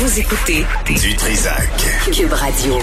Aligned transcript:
Vous 0.00 0.20
écoutez 0.20 0.64
Du 0.86 1.16
Trisac. 1.16 1.68
Cube 2.12 2.32
Radio. 2.32 2.78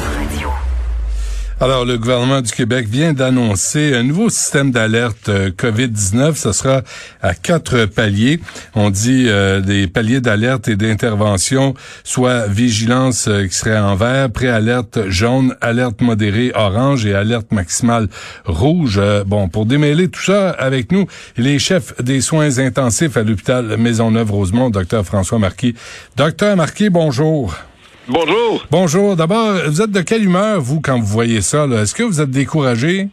Alors, 1.61 1.85
le 1.85 1.97
gouvernement 1.97 2.41
du 2.41 2.51
Québec 2.51 2.85
vient 2.89 3.13
d'annoncer 3.13 3.95
un 3.95 4.03
nouveau 4.03 4.29
système 4.29 4.71
d'alerte 4.71 5.29
euh, 5.29 5.51
COVID-19. 5.51 6.35
Ce 6.35 6.51
sera 6.51 6.81
à 7.21 7.33
quatre 7.33 7.85
paliers. 7.85 8.41
On 8.75 8.89
dit 8.89 9.27
euh, 9.29 9.61
des 9.61 9.87
paliers 9.87 10.19
d'alerte 10.19 10.67
et 10.67 10.75
d'intervention, 10.75 11.73
soit 12.03 12.47
vigilance 12.47 13.29
euh, 13.29 13.47
qui 13.47 13.55
serait 13.55 13.77
en 13.77 13.95
vert, 13.95 14.29
préalerte 14.31 15.07
jaune, 15.07 15.55
alerte 15.61 16.01
modérée 16.01 16.51
orange 16.55 17.05
et 17.05 17.15
alerte 17.15 17.49
maximale 17.53 18.09
rouge. 18.43 18.99
bon, 19.25 19.47
pour 19.47 19.65
démêler 19.65 20.09
tout 20.09 20.23
ça 20.23 20.49
avec 20.49 20.91
nous, 20.91 21.07
il 21.37 21.47
est 21.47 21.57
chef 21.57 21.95
des 22.01 22.19
soins 22.19 22.59
intensifs 22.59 23.15
à 23.15 23.23
l'hôpital 23.23 23.77
Maisonneuve-Rosemont, 23.77 24.71
docteur 24.71 25.05
François 25.05 25.39
Marquis. 25.39 25.73
Docteur 26.17 26.57
Marquis, 26.57 26.89
bonjour. 26.89 27.55
Bonjour. 28.07 28.63
Bonjour. 28.69 29.15
D'abord, 29.15 29.53
vous 29.65 29.81
êtes 29.81 29.89
de 29.89 30.01
quelle 30.01 30.23
humeur, 30.23 30.61
vous, 30.61 30.79
quand 30.79 30.99
vous 30.99 31.07
voyez 31.07 31.41
ça? 31.41 31.65
Est-ce 31.65 31.95
que 31.95 32.03
vous 32.03 32.21
êtes 32.21 32.29
découragé? 32.29 33.07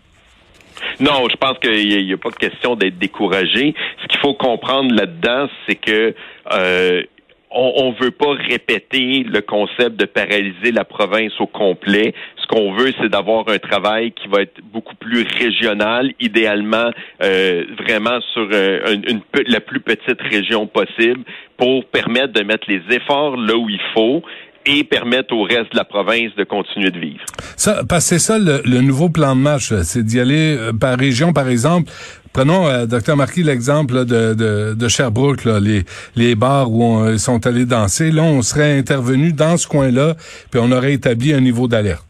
Non, 1.00 1.26
je 1.30 1.36
pense 1.36 1.58
qu'il 1.60 2.04
n'y 2.04 2.12
a, 2.12 2.16
pas 2.18 2.28
de 2.28 2.36
question 2.36 2.76
d'être 2.76 2.98
découragé. 2.98 3.74
Ce 4.02 4.08
qu'il 4.08 4.20
faut 4.20 4.34
comprendre 4.34 4.94
là-dedans, 4.94 5.48
c'est 5.66 5.76
que 5.76 6.14
euh, 6.52 7.02
on 7.50 7.94
ne 7.98 8.04
veut 8.04 8.10
pas 8.10 8.32
répéter 8.32 9.24
le 9.24 9.40
concept 9.40 9.96
de 9.96 10.04
paralyser 10.04 10.72
la 10.72 10.84
province 10.84 11.32
au 11.40 11.46
complet. 11.46 12.14
Ce 12.36 12.46
qu'on 12.46 12.74
veut, 12.74 12.92
c'est 13.00 13.08
d'avoir 13.08 13.48
un 13.48 13.58
travail 13.58 14.12
qui 14.12 14.28
va 14.28 14.42
être 14.42 14.60
beaucoup 14.72 14.94
plus 14.96 15.26
régional, 15.38 16.12
idéalement 16.20 16.90
euh, 17.22 17.64
vraiment 17.78 18.20
sur 18.32 18.48
euh, 18.52 18.96
une, 19.08 19.20
la 19.46 19.60
plus 19.60 19.80
petite 19.80 20.20
région 20.20 20.66
possible 20.66 21.24
pour 21.56 21.86
permettre 21.86 22.34
de 22.34 22.42
mettre 22.42 22.68
les 22.68 22.82
efforts 22.94 23.36
là 23.36 23.56
où 23.56 23.68
il 23.70 23.80
faut 23.94 24.22
et 24.66 24.84
permettre 24.84 25.34
au 25.34 25.42
reste 25.42 25.72
de 25.72 25.76
la 25.76 25.84
province 25.84 26.34
de 26.36 26.44
continuer 26.44 26.90
de 26.90 26.98
vivre. 26.98 27.24
Ça, 27.56 27.82
parce 27.88 28.08
que 28.08 28.18
c'est 28.18 28.18
ça 28.18 28.38
le, 28.38 28.80
nouveau 28.80 29.08
plan 29.08 29.34
de 29.36 29.40
match, 29.40 29.72
c'est 29.82 30.04
d'y 30.04 30.20
aller 30.20 30.56
euh, 30.58 30.72
par 30.72 30.98
région, 30.98 31.32
par 31.32 31.48
exemple. 31.48 31.90
Prenons, 32.32 32.66
euh, 32.66 32.86
docteur 32.86 33.16
Marquis, 33.16 33.42
l'exemple 33.42 34.04
de, 34.04 34.34
de, 34.34 34.74
de, 34.74 34.88
Sherbrooke, 34.88 35.44
là, 35.44 35.60
les, 35.60 35.82
les 36.16 36.34
bars 36.34 36.70
où 36.70 37.08
ils 37.10 37.18
sont 37.18 37.46
allés 37.46 37.66
danser. 37.66 38.10
Là, 38.10 38.22
on 38.22 38.42
serait 38.42 38.78
intervenu 38.78 39.32
dans 39.32 39.56
ce 39.56 39.66
coin-là, 39.66 40.14
puis 40.50 40.60
on 40.62 40.72
aurait 40.72 40.94
établi 40.94 41.32
un 41.34 41.40
niveau 41.40 41.68
d'alerte. 41.68 42.06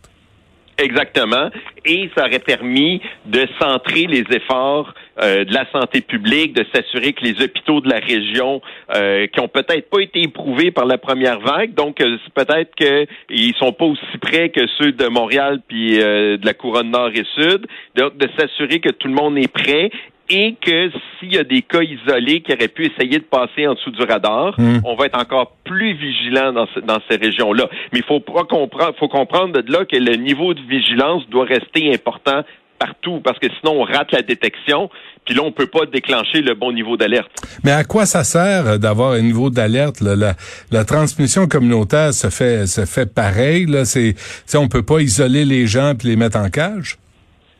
Exactement. 0.78 1.50
Et 1.84 2.10
ça 2.16 2.26
aurait 2.26 2.38
permis 2.38 3.00
de 3.26 3.46
centrer 3.60 4.06
les 4.06 4.24
efforts 4.30 4.94
euh, 5.20 5.44
de 5.44 5.52
la 5.52 5.70
santé 5.70 6.00
publique, 6.00 6.54
de 6.54 6.64
s'assurer 6.74 7.12
que 7.12 7.22
les 7.22 7.42
hôpitaux 7.42 7.80
de 7.80 7.88
la 7.88 7.98
région, 7.98 8.62
euh, 8.94 9.26
qui 9.26 9.40
ont 9.40 9.48
peut-être 9.48 9.90
pas 9.90 10.00
été 10.00 10.22
éprouvés 10.22 10.70
par 10.70 10.86
la 10.86 10.96
première 10.96 11.38
vague, 11.40 11.74
donc 11.74 12.00
euh, 12.00 12.16
peut-être 12.34 12.74
qu'ils 12.74 13.54
sont 13.56 13.72
pas 13.72 13.84
aussi 13.84 14.18
près 14.20 14.48
que 14.48 14.66
ceux 14.78 14.92
de 14.92 15.06
Montréal 15.08 15.60
puis 15.68 15.98
de 15.98 16.44
la 16.44 16.54
couronne 16.54 16.90
nord 16.90 17.10
et 17.14 17.24
sud, 17.34 17.66
donc 17.96 18.16
de 18.16 18.28
s'assurer 18.38 18.80
que 18.80 18.90
tout 18.90 19.08
le 19.08 19.14
monde 19.14 19.36
est 19.36 19.52
prêt 19.52 19.90
et 20.30 20.54
que 20.60 20.90
s'il 21.18 21.34
y 21.34 21.38
a 21.38 21.44
des 21.44 21.62
cas 21.62 21.82
isolés 21.82 22.40
qui 22.40 22.52
auraient 22.52 22.68
pu 22.68 22.86
essayer 22.86 23.18
de 23.18 23.24
passer 23.24 23.66
en 23.66 23.74
dessous 23.74 23.90
du 23.90 24.02
radar, 24.02 24.54
hmm. 24.58 24.80
on 24.84 24.94
va 24.94 25.06
être 25.06 25.18
encore 25.18 25.56
plus 25.64 25.92
vigilant 25.94 26.52
dans, 26.52 26.66
dans 26.84 26.98
ces 27.10 27.16
régions-là. 27.16 27.68
Mais 27.92 27.98
il 27.98 28.04
faut 28.04 28.20
pas 28.20 28.44
comprendre, 28.44 28.94
faut 28.98 29.08
comprendre 29.08 29.60
de 29.60 29.72
là 29.72 29.84
que 29.84 29.96
le 29.96 30.16
niveau 30.16 30.54
de 30.54 30.60
vigilance 30.62 31.28
doit 31.28 31.44
rester 31.44 31.92
important 31.92 32.42
partout 32.82 33.20
parce 33.22 33.38
que 33.38 33.46
sinon 33.60 33.82
on 33.82 33.84
rate 33.84 34.10
la 34.12 34.22
détection 34.22 34.90
puis 35.24 35.34
là 35.34 35.42
on 35.44 35.52
peut 35.52 35.66
pas 35.66 35.86
déclencher 35.86 36.40
le 36.40 36.54
bon 36.54 36.72
niveau 36.72 36.96
d'alerte. 36.96 37.30
Mais 37.64 37.72
à 37.72 37.84
quoi 37.84 38.06
ça 38.06 38.24
sert 38.24 38.78
d'avoir 38.78 39.12
un 39.12 39.20
niveau 39.20 39.50
d'alerte? 39.50 40.00
La, 40.00 40.34
la, 40.70 40.84
transmission 40.84 41.46
communautaire 41.46 42.12
se 42.12 42.28
fait 42.28 42.66
se 42.66 42.84
fait 42.84 43.12
pareil 43.14 43.66
là, 43.66 43.84
c'est 43.84 44.14
on 44.54 44.68
peut 44.68 44.82
pas 44.82 45.00
isoler 45.00 45.44
les 45.44 45.66
gens 45.66 45.94
puis 45.98 46.08
les 46.08 46.16
mettre 46.16 46.38
en 46.38 46.50
cage? 46.50 46.96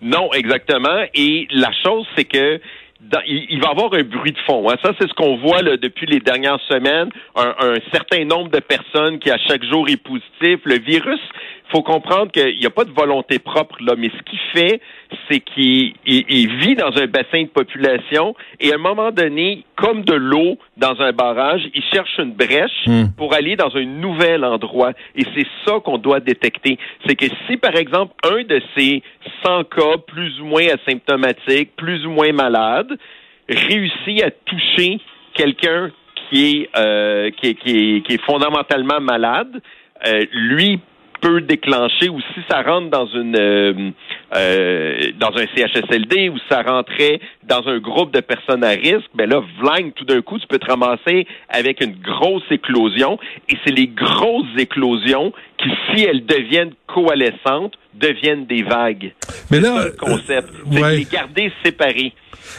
Non, 0.01 0.33
exactement. 0.33 1.05
Et 1.15 1.47
la 1.53 1.71
chose, 1.85 2.07
c'est 2.17 2.25
que 2.25 2.61
il, 3.27 3.61
va 3.61 3.69
y 3.69 3.71
avoir 3.71 3.93
un 3.95 4.03
bruit 4.03 4.33
de 4.33 4.39
fond. 4.47 4.69
Hein. 4.71 4.77
Ça, 4.83 4.93
c'est 4.99 5.09
ce 5.09 5.15
qu'on 5.15 5.37
voit 5.37 5.63
là, 5.63 5.77
depuis 5.77 6.07
les 6.07 6.21
dernières 6.21 6.61
semaines. 6.69 7.11
Un, 7.35 7.55
un, 7.59 7.75
certain 7.93 8.25
nombre 8.25 8.51
de 8.51 8.61
personnes 8.61 9.19
qui, 9.19 9.31
à 9.31 9.39
chaque 9.39 9.65
jour, 9.65 9.89
est 9.89 9.97
positif. 9.97 10.61
Le 10.65 10.79
virus 10.79 11.21
faut 11.71 11.83
comprendre 11.83 12.31
qu'il 12.33 12.59
n'y 12.59 12.67
a 12.67 12.71
pas 12.71 12.85
de 12.85 12.93
volonté 12.93 13.39
propre 13.39 13.77
là, 13.81 13.95
mais 13.97 14.11
ce 14.11 14.23
qu'il 14.23 14.39
fait, 14.53 14.81
c'est 15.31 15.41
qu'il 15.41 15.95
vit 16.59 16.75
dans 16.75 16.97
un 16.97 17.07
bassin 17.07 17.43
de 17.43 17.49
population 17.49 18.35
et 18.61 18.73
à 18.73 18.75
un 18.75 18.79
moment 18.79 19.11
donné, 19.11 19.65
comme 19.77 20.03
de 20.05 20.15
l'eau 20.15 20.59
dans 20.77 21.01
un 21.01 21.13
barrage, 21.13 21.63
il 21.75 21.83
cherche 21.93 22.19
une 22.19 22.33
brèche 22.33 22.87
hmm. 22.87 23.07
pour 23.17 23.35
aller 23.35 23.57
dans 23.57 23.75
un 23.77 23.85
nouvel 23.85 24.45
endroit. 24.45 24.93
Et 25.17 25.25
c'est 25.35 25.47
ça 25.65 25.81
qu'on 25.81 25.99
doit 25.99 26.21
détecter. 26.21 26.79
C'est 27.07 27.17
que 27.17 27.27
si, 27.47 27.57
par 27.57 27.77
exemple, 27.77 28.15
un 28.25 28.43
de 28.45 28.61
ces 28.77 29.03
100 29.45 29.65
cas 29.65 29.97
plus 30.07 30.41
ou 30.41 30.45
moins 30.45 30.67
asymptomatiques, 30.67 31.75
plus 31.77 32.07
ou 32.07 32.11
moins 32.11 32.33
malades, 32.33 32.99
réussit 33.49 34.23
à 34.23 34.31
toucher 34.31 35.01
quelqu'un 35.35 35.91
qui 36.29 36.63
est, 36.63 36.79
euh, 36.79 37.31
qui, 37.31 37.49
est, 37.49 37.55
qui, 37.55 38.05
est, 38.09 38.23
fondamentalement 38.25 39.01
malade, 39.01 39.61
euh, 40.07 40.25
lui 40.33 40.81
peut 41.23 41.41
déclencher 41.41 42.09
ou 42.11 42.21
si 42.21 42.41
ça 42.51 42.63
rentre 42.63 42.91
dans 42.91 43.07
une 43.07 43.95
euh, 44.35 44.63
euh, 44.63 45.13
dans 45.19 45.31
un 45.37 45.47
CHSLD 45.55 46.29
ou 46.29 46.37
ça 46.49 46.63
rentrait 46.63 47.21
dans 47.45 47.67
un 47.67 47.79
groupe 47.79 48.13
de 48.13 48.21
personnes 48.21 48.65
à 48.65 48.71
risque, 48.71 49.09
ben 49.15 49.29
là, 49.29 49.43
vlang, 49.61 49.93
tout 49.93 50.05
d'un 50.05 50.21
coup, 50.23 50.39
tu 50.39 50.47
peux 50.47 50.59
te 50.59 50.71
ramasser 50.71 51.27
avec 51.49 51.81
une 51.81 51.95
grosse 51.95 52.51
éclosion. 52.51 53.19
Et 53.49 53.57
c'est 53.65 53.73
les 53.73 53.89
grosses 53.89 54.59
éclosions 54.59 55.33
qui, 55.59 55.71
si 55.95 56.05
elles 56.05 56.25
deviennent 56.25 56.73
coalescentes, 56.87 57.75
deviennent 57.95 58.47
des 58.47 58.63
vagues. 58.63 59.13
Mais 59.51 59.61
là, 59.61 59.85
le 59.85 59.93
concept, 59.93 60.51
c'est 60.71 60.97
les 60.97 61.05
garder 61.05 61.53
séparés. 61.65 62.13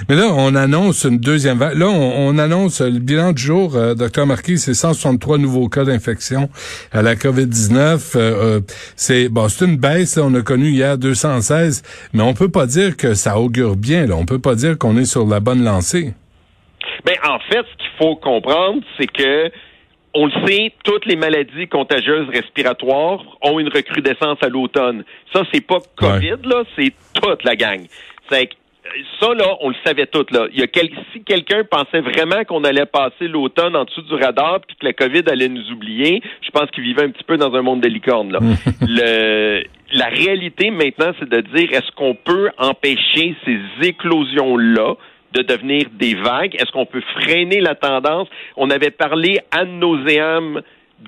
Mais 0.09 0.15
là, 0.15 0.31
on 0.33 0.55
annonce 0.55 1.03
une 1.03 1.17
deuxième 1.17 1.57
vague. 1.57 1.77
Là, 1.77 1.87
on, 1.87 2.37
annonce 2.37 2.81
le 2.81 2.99
bilan 2.99 3.31
du 3.31 3.41
jour, 3.41 3.75
euh, 3.75 3.93
docteur 3.95 4.25
Marquis, 4.25 4.57
c'est 4.57 4.73
163 4.73 5.37
nouveaux 5.37 5.69
cas 5.69 5.83
d'infection 5.83 6.49
à 6.91 7.01
la 7.01 7.15
COVID-19. 7.15 7.73
Euh, 7.75 7.99
euh, 8.15 8.59
c'est 8.95 9.29
bon, 9.29 9.49
c'est 9.49 9.65
une 9.65 9.77
baisse. 9.77 10.17
on 10.17 10.33
a 10.35 10.41
connu 10.41 10.69
hier 10.69 10.97
216, 10.97 11.62
mais 12.13 12.23
on 12.23 12.33
peut 12.33 12.49
pas 12.49 12.65
dire 12.65 12.97
que 12.97 13.13
ça 13.13 13.39
augure 13.39 13.75
bien. 13.75 14.05
Là. 14.05 14.15
On 14.15 14.25
peut 14.25 14.39
pas 14.39 14.55
dire 14.55 14.77
qu'on 14.77 14.97
est 14.97 15.05
sur 15.05 15.25
la 15.25 15.39
bonne 15.39 15.63
lancée. 15.63 16.13
Ben, 17.05 17.15
en 17.27 17.39
fait, 17.39 17.65
ce 17.71 17.77
qu'il 17.77 17.91
faut 17.97 18.15
comprendre, 18.15 18.81
c'est 18.97 19.07
que 19.07 19.51
on 20.15 20.27
le 20.27 20.45
sait, 20.45 20.71
toutes 20.83 21.05
les 21.05 21.15
maladies 21.15 21.67
contagieuses 21.67 22.29
respiratoires 22.29 23.23
ont 23.41 23.59
une 23.59 23.69
recrudescence 23.69 24.37
à 24.41 24.47
l'automne. 24.47 25.03
Ça, 25.33 25.41
c'est 25.51 25.65
pas 25.65 25.79
COVID, 25.95 26.37
là, 26.43 26.63
c'est 26.77 26.93
toute 27.15 27.43
la 27.43 27.55
gang. 27.55 27.81
C'est 28.29 28.49
ça, 29.19 29.33
là, 29.33 29.55
on 29.61 29.69
le 29.69 29.75
savait 29.85 30.05
tout. 30.05 30.25
Là. 30.31 30.47
Il 30.53 30.59
y 30.59 30.63
a 30.63 30.67
si 31.13 31.23
quelqu'un 31.23 31.63
pensait 31.63 32.01
vraiment 32.01 32.43
qu'on 32.43 32.63
allait 32.63 32.85
passer 32.85 33.27
l'automne 33.27 33.75
en 33.75 33.85
dessous 33.85 34.01
du 34.01 34.13
radar 34.13 34.59
puis 34.67 34.75
que 34.79 34.85
la 34.85 34.93
COVID 34.93 35.23
allait 35.27 35.49
nous 35.49 35.71
oublier, 35.71 36.21
je 36.41 36.51
pense 36.51 36.69
qu'il 36.71 36.83
vivait 36.83 37.03
un 37.03 37.09
petit 37.09 37.23
peu 37.23 37.37
dans 37.37 37.53
un 37.53 37.61
monde 37.61 37.81
de 37.81 37.87
licorne. 37.87 38.31
Là. 38.31 38.39
le, 38.81 39.63
la 39.93 40.07
réalité 40.07 40.71
maintenant, 40.71 41.11
c'est 41.19 41.29
de 41.29 41.41
dire 41.41 41.71
est-ce 41.71 41.91
qu'on 41.95 42.15
peut 42.15 42.49
empêcher 42.57 43.35
ces 43.45 43.87
éclosions-là 43.87 44.95
de 45.33 45.41
devenir 45.41 45.85
des 45.93 46.15
vagues? 46.15 46.55
Est-ce 46.55 46.71
qu'on 46.71 46.85
peut 46.85 47.03
freiner 47.19 47.61
la 47.61 47.75
tendance? 47.75 48.27
On 48.57 48.69
avait 48.69 48.91
parlé 48.91 49.39
nauseam 49.65 50.61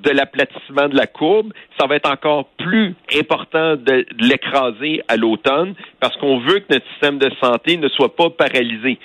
de 0.04 0.12
l'aplatissement 0.12 0.88
de 0.90 0.96
la 0.96 1.08
courbe, 1.08 1.52
ça 1.80 1.88
va 1.88 1.96
être 1.96 2.10
encore 2.10 2.50
plus 2.58 2.96
important 3.18 3.76
de, 3.76 4.06
l'écraser 4.20 5.02
à 5.08 5.16
l'automne 5.16 5.74
parce 6.00 6.16
qu'on 6.18 6.40
veut 6.40 6.60
que 6.60 6.74
notre 6.74 6.86
système 6.92 7.18
de 7.18 7.30
santé 7.42 7.78
ne 7.78 7.88
soit 7.90 8.16
pas 8.16 8.30
paralysé. 8.30 9.00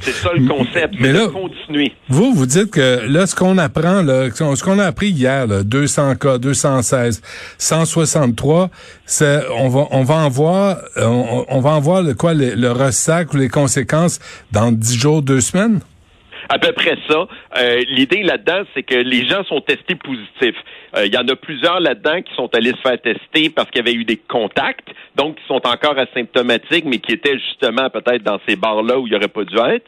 C'est 0.00 0.12
ça 0.12 0.30
le 0.34 0.46
concept, 0.46 0.94
mais 0.98 1.12
là, 1.12 1.26
de 1.26 1.32
continuer. 1.32 1.92
Vous, 2.08 2.32
vous 2.32 2.46
dites 2.46 2.70
que 2.70 3.06
là, 3.06 3.26
ce 3.26 3.36
qu'on 3.36 3.58
apprend, 3.58 4.02
là, 4.02 4.30
ce 4.30 4.64
qu'on 4.64 4.78
a 4.78 4.84
appris 4.84 5.08
hier, 5.08 5.46
là, 5.46 5.62
200 5.62 6.16
cas, 6.16 6.38
216, 6.38 7.22
163, 7.58 8.70
c'est, 9.04 9.42
on 9.58 9.68
va, 9.68 9.86
on 9.90 10.04
va 10.04 10.14
en 10.14 10.28
voir, 10.28 10.78
on, 10.96 11.60
va 11.60 11.70
en 11.70 11.80
voir 11.80 12.02
le, 12.02 12.14
quoi, 12.14 12.34
le, 12.34 12.54
le 12.54 12.72
ressac 12.72 13.34
ou 13.34 13.36
les 13.36 13.48
conséquences 13.48 14.20
dans 14.52 14.72
10 14.72 14.98
jours, 14.98 15.22
2 15.22 15.40
semaines? 15.40 15.80
À 16.48 16.58
peu 16.58 16.72
près 16.72 16.96
ça. 17.08 17.28
Euh, 17.58 17.82
l'idée 17.88 18.22
là-dedans, 18.22 18.62
c'est 18.74 18.82
que 18.82 18.94
les 18.94 19.26
gens 19.26 19.44
sont 19.44 19.60
testés 19.60 19.94
positifs. 19.94 20.56
Euh, 20.96 21.06
il 21.06 21.14
y 21.14 21.18
en 21.18 21.28
a 21.28 21.36
plusieurs 21.36 21.80
là-dedans 21.80 22.22
qui 22.22 22.34
sont 22.34 22.48
allés 22.54 22.70
se 22.70 22.80
faire 22.80 23.00
tester 23.00 23.50
parce 23.50 23.70
qu'il 23.70 23.84
y 23.84 23.88
avait 23.88 23.96
eu 23.96 24.04
des 24.04 24.16
contacts, 24.16 24.88
donc 25.16 25.36
qui 25.36 25.46
sont 25.46 25.66
encore 25.66 25.98
asymptomatiques, 25.98 26.84
mais 26.84 26.98
qui 26.98 27.12
étaient 27.12 27.38
justement 27.38 27.90
peut-être 27.90 28.22
dans 28.22 28.38
ces 28.48 28.56
bars-là 28.56 28.98
où 28.98 29.06
il 29.06 29.10
n'y 29.10 29.16
aurait 29.16 29.28
pas 29.28 29.44
dû 29.44 29.56
être. 29.56 29.86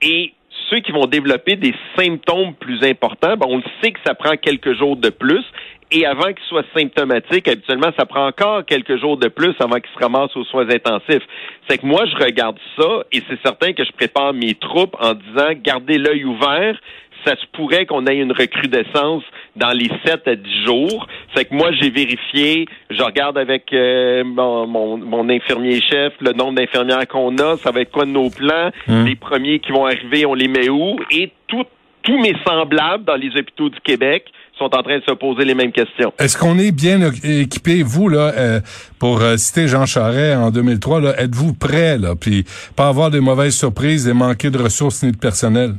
Et 0.00 0.32
ceux 0.70 0.80
qui 0.80 0.92
vont 0.92 1.06
développer 1.06 1.56
des 1.56 1.74
symptômes 1.96 2.54
plus 2.54 2.82
importants, 2.84 3.36
ben, 3.36 3.46
on 3.48 3.56
le 3.56 3.62
sait 3.82 3.92
que 3.92 4.00
ça 4.06 4.14
prend 4.14 4.36
quelques 4.36 4.74
jours 4.74 4.96
de 4.96 5.10
plus. 5.10 5.44
Et 5.90 6.04
avant 6.04 6.32
qu'ils 6.32 6.44
soient 6.48 6.64
symptomatiques, 6.76 7.48
habituellement, 7.48 7.90
ça 7.98 8.04
prend 8.04 8.26
encore 8.26 8.64
quelques 8.66 8.98
jours 9.00 9.16
de 9.16 9.28
plus 9.28 9.54
avant 9.58 9.76
qu'ils 9.76 9.92
se 9.94 10.04
ramassent 10.04 10.36
aux 10.36 10.44
soins 10.44 10.68
intensifs. 10.68 11.26
C'est 11.68 11.78
que 11.78 11.86
moi, 11.86 12.04
je 12.04 12.16
regarde 12.22 12.58
ça 12.78 13.04
et 13.10 13.22
c'est 13.28 13.40
certain 13.42 13.72
que 13.72 13.84
je 13.84 13.92
prépare 13.92 14.34
mes 14.34 14.54
troupes 14.54 14.96
en 15.00 15.14
disant, 15.14 15.48
gardez 15.62 15.96
l'œil 15.96 16.24
ouvert, 16.24 16.78
ça 17.24 17.36
se 17.36 17.46
pourrait 17.52 17.86
qu'on 17.86 18.06
ait 18.06 18.18
une 18.18 18.32
recrudescence 18.32 19.24
dans 19.56 19.72
les 19.72 19.90
7 20.04 20.28
à 20.28 20.36
10 20.36 20.64
jours. 20.64 21.06
C'est 21.34 21.46
que 21.46 21.54
moi, 21.54 21.72
j'ai 21.72 21.90
vérifié, 21.90 22.66
je 22.90 23.02
regarde 23.02 23.38
avec 23.38 23.72
euh, 23.72 24.24
mon, 24.24 24.66
mon, 24.66 25.28
infirmier 25.28 25.80
chef 25.80 26.12
le 26.20 26.32
nombre 26.32 26.54
d'infirmières 26.54 27.06
qu'on 27.08 27.36
a, 27.38 27.56
ça 27.56 27.70
va 27.70 27.80
être 27.80 27.90
quoi 27.90 28.04
de 28.04 28.10
nos 28.10 28.30
plans, 28.30 28.70
hum. 28.88 29.06
les 29.06 29.16
premiers 29.16 29.58
qui 29.58 29.72
vont 29.72 29.86
arriver, 29.86 30.26
on 30.26 30.34
les 30.34 30.48
met 30.48 30.68
où, 30.68 30.96
et 31.10 31.32
tout, 31.48 31.64
tous 32.02 32.18
mes 32.18 32.34
semblables 32.46 33.04
dans 33.04 33.16
les 33.16 33.30
hôpitaux 33.36 33.68
du 33.68 33.80
Québec 33.80 34.30
sont 34.58 34.74
en 34.74 34.82
train 34.82 34.98
de 34.98 35.04
se 35.04 35.14
poser 35.14 35.44
les 35.44 35.54
mêmes 35.54 35.72
questions. 35.72 36.12
Est-ce 36.18 36.36
qu'on 36.36 36.58
est 36.58 36.72
bien 36.72 37.00
équipé, 37.22 37.82
vous, 37.82 38.08
là, 38.08 38.32
euh, 38.36 38.60
pour 38.98 39.20
euh, 39.20 39.36
citer 39.36 39.68
Jean 39.68 39.86
Charest 39.86 40.36
en 40.36 40.50
2003, 40.50 41.00
là, 41.00 41.20
êtes-vous 41.20 41.54
prêt, 41.54 41.98
là, 41.98 42.14
puis 42.20 42.44
pas 42.76 42.88
avoir 42.88 43.10
de 43.10 43.20
mauvaises 43.20 43.56
surprises 43.56 44.08
et 44.08 44.12
manquer 44.12 44.50
de 44.50 44.58
ressources 44.58 45.02
ni 45.02 45.12
de 45.12 45.16
personnel? 45.16 45.74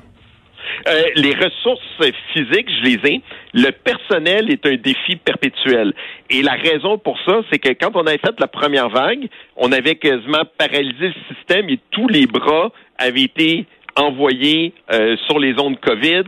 Euh, 0.87 1.03
les 1.15 1.33
ressources 1.33 1.81
physiques, 2.33 2.69
je 2.79 2.83
les 2.83 3.11
ai. 3.11 3.21
Le 3.53 3.71
personnel 3.71 4.49
est 4.49 4.65
un 4.65 4.75
défi 4.75 5.17
perpétuel. 5.17 5.93
Et 6.29 6.41
la 6.41 6.53
raison 6.53 6.97
pour 6.97 7.17
ça, 7.25 7.41
c'est 7.51 7.59
que 7.59 7.69
quand 7.69 7.95
on 7.95 8.05
avait 8.05 8.19
fait 8.19 8.39
la 8.39 8.47
première 8.47 8.89
vague, 8.89 9.27
on 9.57 9.71
avait 9.71 9.95
quasiment 9.95 10.43
paralysé 10.57 11.07
le 11.07 11.35
système 11.35 11.69
et 11.69 11.79
tous 11.91 12.07
les 12.07 12.27
bras 12.27 12.71
avaient 12.97 13.23
été 13.23 13.65
envoyés 13.99 14.73
euh, 14.91 15.15
sur 15.27 15.39
les 15.39 15.53
zones 15.53 15.77
COVID, 15.77 16.23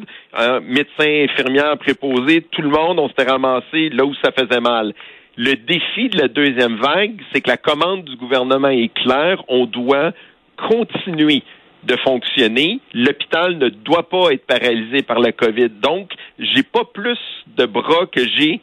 médecins, 0.63 1.25
infirmières, 1.29 1.77
préposés, 1.77 2.41
tout 2.51 2.61
le 2.61 2.69
monde, 2.69 2.99
on 2.99 3.07
s'était 3.09 3.29
ramassé 3.29 3.89
là 3.89 4.05
où 4.05 4.13
ça 4.23 4.31
faisait 4.31 4.61
mal. 4.61 4.93
Le 5.37 5.55
défi 5.55 6.09
de 6.09 6.17
la 6.17 6.27
deuxième 6.27 6.75
vague, 6.75 7.21
c'est 7.31 7.41
que 7.41 7.49
la 7.49 7.57
commande 7.57 8.03
du 8.03 8.15
gouvernement 8.15 8.69
est 8.69 8.93
claire, 8.93 9.43
on 9.47 9.65
doit 9.65 10.11
continuer 10.57 11.43
de 11.83 11.95
fonctionner. 11.97 12.79
L'hôpital 12.93 13.57
ne 13.57 13.69
doit 13.69 14.07
pas 14.07 14.31
être 14.31 14.45
paralysé 14.45 15.01
par 15.01 15.19
la 15.19 15.31
COVID. 15.31 15.69
Donc, 15.81 16.11
j'ai 16.37 16.63
pas 16.63 16.83
plus 16.83 17.19
de 17.57 17.65
bras 17.65 18.05
que 18.11 18.21
j'ai 18.37 18.61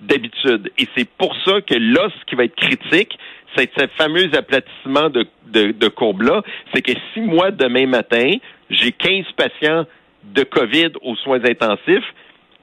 d'habitude. 0.00 0.70
Et 0.78 0.86
c'est 0.96 1.08
pour 1.08 1.34
ça 1.44 1.60
que 1.60 1.74
là, 1.74 2.08
ce 2.18 2.24
qui 2.26 2.34
va 2.34 2.44
être 2.44 2.56
critique, 2.56 3.18
c'est 3.54 3.70
ce 3.76 3.86
fameux 3.96 4.28
aplatissement 4.34 5.10
de, 5.10 5.26
de, 5.46 5.88
courbe-là. 5.88 6.42
C'est 6.74 6.82
que 6.82 6.92
si 7.12 7.20
moi, 7.20 7.50
demain 7.50 7.86
matin, 7.86 8.34
j'ai 8.70 8.92
15 8.92 9.24
patients 9.36 9.86
de 10.24 10.42
COVID 10.42 10.92
aux 11.02 11.16
soins 11.16 11.44
intensifs, 11.44 12.04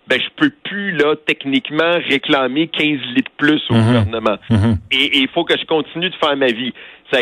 ben 0.08 0.20
je 0.20 0.28
peux 0.36 0.52
plus 0.64 0.92
là 0.92 1.16
techniquement 1.26 1.94
réclamer 2.10 2.68
15 2.68 3.00
litres 3.16 3.32
plus 3.38 3.62
au 3.70 3.76
mhm. 3.76 3.86
gouvernement. 3.86 4.38
Mhm. 4.50 4.78
Et 4.92 5.20
il 5.20 5.30
faut 5.30 5.46
que 5.46 5.58
je 5.58 5.66
continue 5.66 6.10
de 6.10 6.16
faire 6.16 6.36
ma 6.36 6.48
vie. 6.48 6.74
Ça, 7.12 7.20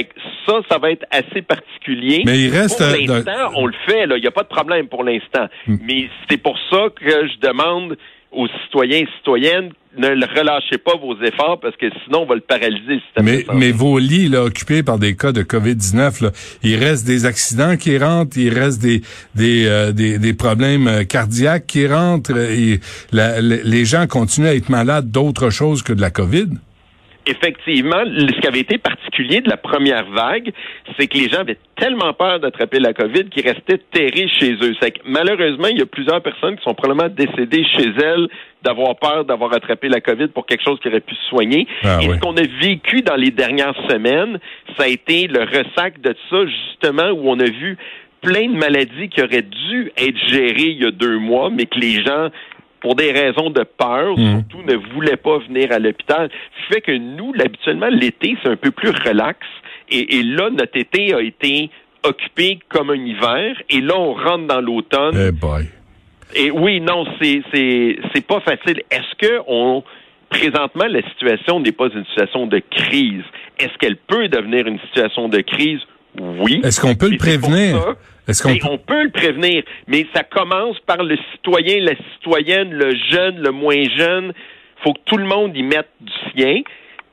ça 0.69 0.77
va 0.77 0.91
être 0.91 1.05
assez 1.11 1.41
particulier. 1.41 2.23
Mais 2.25 2.39
il 2.39 2.49
reste 2.49 2.77
pour 2.77 3.15
l'instant, 3.15 3.51
on 3.55 3.65
le 3.65 3.73
fait 3.85 4.05
là, 4.05 4.17
il 4.17 4.21
n'y 4.21 4.27
a 4.27 4.31
pas 4.31 4.43
de 4.43 4.47
problème 4.47 4.87
pour 4.87 5.03
l'instant. 5.03 5.47
Mm. 5.67 5.75
Mais 5.83 6.09
c'est 6.29 6.37
pour 6.37 6.57
ça 6.69 6.85
que 6.95 7.27
je 7.27 7.39
demande 7.39 7.97
aux 8.31 8.47
citoyens 8.63 8.99
et 8.99 9.07
citoyennes 9.17 9.71
ne 9.97 10.07
relâchez 10.07 10.77
pas 10.77 10.95
vos 10.95 11.15
efforts 11.21 11.59
parce 11.59 11.75
que 11.75 11.87
sinon 12.05 12.21
on 12.21 12.25
va 12.25 12.35
le 12.35 12.41
paralyser. 12.41 13.01
Mais, 13.21 13.45
mais 13.53 13.71
vos 13.71 13.99
lits 13.99 14.29
là, 14.29 14.43
occupés 14.43 14.83
par 14.83 14.97
des 14.97 15.15
cas 15.15 15.31
de 15.31 15.43
COVID-19, 15.43 16.23
là, 16.23 16.31
il 16.63 16.77
reste 16.77 17.05
des 17.05 17.25
accidents 17.25 17.75
qui 17.75 17.97
rentrent, 17.97 18.37
il 18.37 18.57
reste 18.57 18.81
des 18.81 19.01
des, 19.35 19.65
euh, 19.65 19.91
des, 19.91 20.17
des, 20.17 20.33
problèmes 20.33 20.87
euh, 20.87 21.03
cardiaques 21.03 21.67
qui 21.67 21.87
rentrent. 21.87 22.37
Et 22.37 22.79
les 23.11 23.85
gens 23.85 24.07
continuent 24.07 24.47
à 24.47 24.55
être 24.55 24.69
malades 24.69 25.11
d'autres 25.11 25.49
choses 25.49 25.83
que 25.83 25.93
de 25.93 26.01
la 26.01 26.09
COVID? 26.09 26.47
Effectivement, 27.25 28.03
ce 28.05 28.39
qui 28.39 28.47
avait 28.47 28.59
été 28.59 28.77
particulier 28.77 29.41
de 29.41 29.49
la 29.49 29.57
première 29.57 30.05
vague, 30.09 30.51
c'est 30.97 31.07
que 31.07 31.17
les 31.17 31.29
gens 31.29 31.39
avaient 31.39 31.57
tellement 31.75 32.13
peur 32.13 32.39
d'attraper 32.39 32.79
la 32.79 32.93
COVID 32.93 33.25
qu'ils 33.25 33.47
restaient 33.47 33.81
terrés 33.91 34.27
chez 34.39 34.53
eux. 34.53 34.73
Que, 34.79 34.99
malheureusement, 35.05 35.67
il 35.67 35.79
y 35.79 35.81
a 35.81 35.85
plusieurs 35.85 36.21
personnes 36.21 36.57
qui 36.57 36.63
sont 36.63 36.73
probablement 36.73 37.09
décédées 37.09 37.65
chez 37.77 37.89
elles 38.01 38.27
d'avoir 38.63 38.95
peur 38.97 39.25
d'avoir 39.25 39.53
attrapé 39.53 39.89
la 39.89 40.01
COVID 40.01 40.27
pour 40.27 40.45
quelque 40.45 40.63
chose 40.63 40.79
qui 40.81 40.87
aurait 40.87 40.99
pu 40.99 41.15
se 41.15 41.29
soigner. 41.29 41.67
Ah 41.83 41.97
Et 42.01 42.09
ce 42.09 42.19
qu'on 42.19 42.37
a 42.37 42.43
vécu 42.61 43.01
dans 43.01 43.15
les 43.15 43.31
dernières 43.31 43.75
semaines, 43.89 44.39
ça 44.77 44.83
a 44.83 44.87
été 44.87 45.27
le 45.27 45.41
ressac 45.41 45.99
de 46.01 46.15
ça, 46.29 46.45
justement, 46.45 47.09
où 47.09 47.29
on 47.29 47.39
a 47.39 47.49
vu 47.49 47.77
plein 48.21 48.47
de 48.47 48.55
maladies 48.55 49.09
qui 49.09 49.21
auraient 49.21 49.41
dû 49.41 49.91
être 49.97 50.17
gérées 50.27 50.75
il 50.75 50.83
y 50.83 50.85
a 50.85 50.91
deux 50.91 51.17
mois, 51.17 51.49
mais 51.49 51.65
que 51.65 51.79
les 51.79 52.03
gens 52.03 52.29
pour 52.81 52.95
des 52.95 53.11
raisons 53.11 53.49
de 53.51 53.63
peur, 53.63 54.17
mmh. 54.17 54.43
surtout 54.49 54.63
ne 54.67 54.75
voulaient 54.93 55.17
pas 55.17 55.37
venir 55.37 55.71
à 55.71 55.79
l'hôpital. 55.79 56.29
Ce 56.29 56.67
qui 56.67 56.73
fait 56.73 56.81
que 56.81 56.97
nous, 56.97 57.31
habituellement, 57.39 57.87
l'été, 57.89 58.35
c'est 58.43 58.49
un 58.49 58.55
peu 58.55 58.71
plus 58.71 58.89
relax. 58.89 59.39
Et, 59.89 60.23
là, 60.23 60.49
notre 60.49 60.77
été 60.77 61.13
a 61.13 61.21
été 61.21 61.69
occupé 62.03 62.59
comme 62.69 62.89
un 62.89 63.05
hiver. 63.05 63.55
Et 63.69 63.81
là, 63.81 63.97
on 63.97 64.13
rentre 64.13 64.47
dans 64.47 64.61
l'automne. 64.61 65.15
Eh 65.27 65.31
boy. 65.31 65.65
Et 66.33 66.49
oui, 66.49 66.79
non, 66.79 67.05
c'est 67.21 67.41
c'est 67.51 68.25
pas 68.25 68.39
facile. 68.39 68.81
Est-ce 68.89 69.15
que 69.17 69.41
on 69.47 69.83
présentement 70.29 70.85
la 70.87 71.01
situation 71.09 71.59
n'est 71.59 71.73
pas 71.73 71.89
une 71.93 72.05
situation 72.05 72.47
de 72.47 72.61
crise? 72.71 73.23
Est-ce 73.59 73.77
qu'elle 73.79 73.97
peut 73.97 74.29
devenir 74.29 74.65
une 74.65 74.79
situation 74.79 75.27
de 75.27 75.41
crise? 75.41 75.79
Oui. 76.17 76.61
Est-ce 76.63 76.79
qu'on 76.79 76.95
peut 76.95 77.09
le 77.09 77.17
prévenir? 77.17 77.95
On 78.69 78.77
peut 78.77 79.03
le 79.03 79.09
prévenir, 79.09 79.63
mais 79.87 80.05
ça 80.13 80.23
commence 80.23 80.79
par 80.81 81.03
le 81.03 81.17
citoyen, 81.33 81.79
la 81.81 81.95
citoyenne, 82.13 82.71
le 82.71 82.95
jeune, 83.09 83.41
le 83.41 83.51
moins 83.51 83.83
jeune. 83.97 84.33
Il 84.35 84.83
faut 84.83 84.93
que 84.93 85.01
tout 85.05 85.17
le 85.17 85.25
monde 85.25 85.55
y 85.55 85.63
mette 85.63 85.89
du 85.99 86.11
sien. 86.31 86.61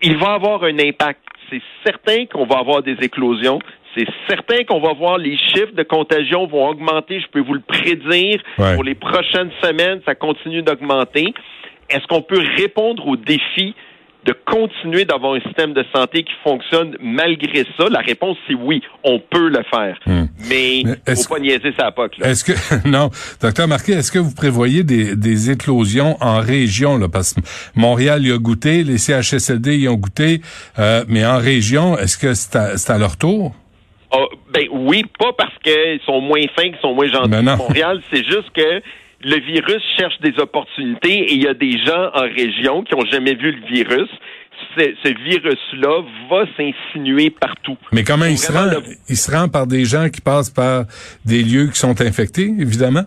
Il 0.03 0.17
va 0.17 0.35
avoir 0.35 0.65
un 0.65 0.79
impact. 0.79 1.21
C'est 1.51 1.63
certain 1.85 2.27
qu'on 2.27 2.47
va 2.47 2.59
avoir 2.59 2.83
des 2.83 2.97
éclosions. 3.03 3.59
C'est 3.97 4.07
certain 4.29 4.65
qu'on 4.65 4.81
va 4.81 4.93
voir 4.93 5.19
les 5.19 5.37
chiffres 5.37 5.75
de 5.75 5.83
contagion 5.83 6.47
vont 6.47 6.69
augmenter. 6.69 7.21
Je 7.21 7.27
peux 7.29 7.41
vous 7.41 7.55
le 7.55 7.61
prédire. 7.61 8.41
Pour 8.75 8.85
les 8.85 8.95
prochaines 8.95 9.51
semaines, 9.63 10.01
ça 10.05 10.15
continue 10.15 10.63
d'augmenter. 10.63 11.33
Est-ce 11.91 12.07
qu'on 12.07 12.23
peut 12.23 12.43
répondre 12.57 13.07
aux 13.07 13.17
défis 13.17 13.75
de 14.29 14.35
continuer 14.45 15.07
d'avoir 15.07 15.37
un 15.37 15.41
système 15.41 15.73
de 15.73 15.83
santé 15.95 16.23
qui 16.23 16.35
fonctionne 16.45 16.99
malgré 17.01 17.65
ça? 17.79 17.89
La 17.91 18.01
réponse, 18.01 18.37
c'est 18.47 18.53
oui, 18.53 18.83
on 19.03 19.19
peut 19.19 19.49
le 19.49 19.63
faire. 19.71 19.99
Hmm. 20.05 20.27
Mais, 20.51 20.81
il 20.81 20.97
faut 21.07 21.35
pas 21.35 21.41
niaiser 21.41 21.73
sa 21.79 21.91
POC. 21.93 22.19
Est-ce 22.21 22.45
que, 22.45 22.53
non, 22.89 23.09
docteur 23.41 23.67
Marquet, 23.67 23.93
est-ce 23.93 24.13
que 24.13 24.19
vous 24.19 24.35
prévoyez 24.35 24.83
des, 24.85 25.17
des 25.17 25.51
éclosions 25.51 26.19
en 26.21 26.41
région? 26.41 26.99
Là, 26.99 27.09
parce 27.09 27.33
que 27.33 27.41
Montréal 27.75 28.27
y 28.27 28.31
a 28.31 28.37
goûté, 28.37 28.85
les 28.85 28.99
CHSLD 28.99 29.79
y 29.79 29.89
ont 29.89 29.95
goûté, 29.95 30.43
euh, 30.79 31.05
mais 31.09 31.25
en 31.25 31.39
région, 31.39 31.97
est-ce 31.97 32.19
que 32.19 32.35
c'est 32.35 32.57
à, 32.57 32.95
à, 32.95 32.99
leur 32.99 33.17
tour? 33.17 33.55
Oh, 34.13 34.29
ben 34.53 34.67
oui, 34.71 35.05
pas 35.19 35.33
parce 35.33 35.57
qu'ils 35.65 36.01
sont 36.05 36.21
moins 36.21 36.43
fins, 36.55 36.65
qu'ils 36.65 36.81
sont 36.83 36.95
moins 36.95 37.09
gentils. 37.09 37.31
Ben 37.31 37.57
Montréal, 37.57 38.03
c'est 38.11 38.25
juste 38.25 38.51
que 38.55 38.83
le 39.21 39.41
virus 39.41 39.83
cherche 39.99 40.19
des 40.21 40.39
opportunités 40.39 41.19
et 41.19 41.35
il 41.35 41.43
y 41.43 41.49
a 41.49 41.55
des 41.55 41.79
gens 41.85 42.11
en 42.15 42.23
région 42.23 42.83
qui 42.83 42.95
ont 42.95 43.05
jamais 43.11 43.35
vu 43.35 43.53
le 43.53 43.67
virus. 43.67 44.09
Ce, 44.77 45.09
virus-là 45.25 46.03
va 46.31 46.45
s'insinuer 46.57 47.31
partout. 47.31 47.77
Mais 47.93 48.05
comment 48.05 48.27
il 48.27 48.39
se 48.39 48.53
rend? 48.53 48.69
Il 49.09 49.17
se 49.17 49.31
rend 49.31 49.49
par 49.49 49.67
des 49.67 49.85
gens 49.85 50.09
qui 50.09 50.21
passent 50.21 50.51
par 50.51 50.85
des 51.25 51.43
lieux 51.43 51.67
qui 51.67 51.79
sont 51.79 52.01
infectés, 52.01 52.53
évidemment? 52.59 53.05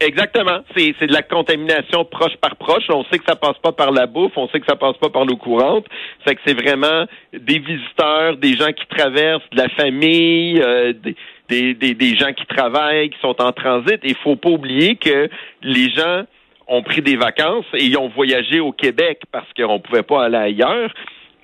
Exactement. 0.00 0.60
C'est, 0.76 0.92
de 1.06 1.12
la 1.12 1.22
contamination 1.22 2.04
proche 2.04 2.36
par 2.40 2.56
proche. 2.56 2.84
On 2.90 3.04
sait 3.04 3.18
que 3.18 3.24
ça 3.26 3.36
passe 3.36 3.56
pas 3.62 3.72
par 3.72 3.92
la 3.92 4.06
bouffe, 4.06 4.32
on 4.36 4.48
sait 4.48 4.60
que 4.60 4.66
ça 4.66 4.76
passe 4.76 4.96
pas 4.98 5.08
par 5.08 5.24
l'eau 5.24 5.36
courante. 5.36 5.86
C'est 6.26 6.34
que 6.34 6.40
c'est 6.46 6.54
vraiment 6.54 7.06
des 7.32 7.58
visiteurs, 7.58 8.36
des 8.36 8.56
gens 8.56 8.72
qui 8.72 8.86
traversent, 8.88 9.48
de 9.52 9.56
la 9.56 9.68
famille, 9.70 10.60
euh, 10.60 10.92
des, 10.92 11.16
des, 11.48 11.74
des, 11.74 11.94
des 11.94 12.16
gens 12.16 12.32
qui 12.32 12.46
travaillent, 12.46 13.10
qui 13.10 13.18
sont 13.20 13.40
en 13.40 13.52
transit. 13.52 13.98
Il 14.02 14.16
faut 14.16 14.36
pas 14.36 14.50
oublier 14.50 14.96
que 14.96 15.28
les 15.62 15.90
gens 15.90 16.24
ont 16.66 16.82
pris 16.82 17.02
des 17.02 17.16
vacances 17.16 17.66
et 17.74 17.84
ils 17.84 17.96
ont 17.98 18.08
voyagé 18.08 18.60
au 18.60 18.72
Québec 18.72 19.22
parce 19.30 19.48
qu'on 19.56 19.80
pouvait 19.80 20.02
pas 20.02 20.24
aller 20.24 20.36
ailleurs. 20.36 20.92